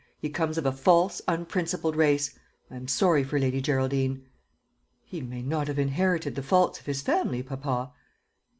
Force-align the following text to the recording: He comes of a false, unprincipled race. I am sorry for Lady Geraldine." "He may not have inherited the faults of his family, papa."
He 0.17 0.31
comes 0.31 0.57
of 0.57 0.65
a 0.65 0.71
false, 0.71 1.21
unprincipled 1.27 1.95
race. 1.95 2.33
I 2.71 2.75
am 2.75 2.87
sorry 2.87 3.23
for 3.23 3.37
Lady 3.37 3.61
Geraldine." 3.61 4.25
"He 5.05 5.21
may 5.21 5.43
not 5.43 5.67
have 5.67 5.77
inherited 5.77 6.33
the 6.33 6.41
faults 6.41 6.79
of 6.79 6.87
his 6.87 7.03
family, 7.03 7.43
papa." 7.43 7.91